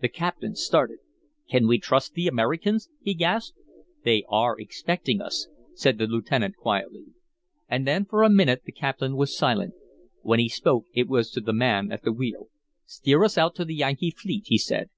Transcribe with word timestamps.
The 0.00 0.06
captain 0.08 0.54
started. 0.54 0.98
"Can 1.50 1.66
we 1.66 1.78
trust 1.78 2.14
the 2.14 2.28
Americans?" 2.28 2.88
he 3.02 3.14
gasped. 3.14 3.58
"They 4.04 4.22
are 4.28 4.54
expecting 4.60 5.20
us," 5.20 5.48
said 5.74 5.98
the 5.98 6.06
lieutenant 6.06 6.54
quietly. 6.56 7.06
And 7.68 7.84
then 7.84 8.04
for 8.04 8.22
a 8.22 8.30
minute 8.30 8.62
the 8.64 8.70
captain 8.70 9.16
was 9.16 9.36
silent; 9.36 9.74
when 10.22 10.38
he 10.38 10.48
spoke 10.48 10.84
it 10.94 11.08
was 11.08 11.32
to 11.32 11.40
the 11.40 11.52
man 11.52 11.90
at 11.90 12.04
the 12.04 12.12
wheel. 12.12 12.46
"Steer 12.84 13.24
us 13.24 13.36
out 13.36 13.56
to 13.56 13.64
the 13.64 13.74
Yankee 13.74 14.12
fleet," 14.12 14.44
he 14.46 14.56
said. 14.58 14.88